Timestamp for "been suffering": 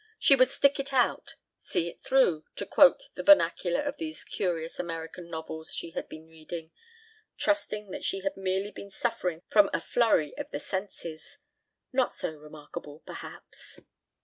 8.71-9.43